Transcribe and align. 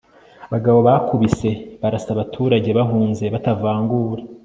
abagabo 0.47 0.79
bakubise, 0.87 1.49
barasa 1.81 2.09
abaturage 2.15 2.69
bahunze 2.79 3.23
batavangura 3.33 4.23